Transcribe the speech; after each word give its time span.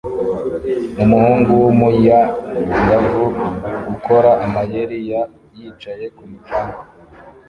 Umuhungu 1.03 1.51
wumuyangavu 1.61 3.25
ukora 3.93 4.31
amayeri 4.45 4.97
ya 5.11 5.21
yicaye 5.57 6.05
kumu 6.15 6.37
canga 6.47 6.79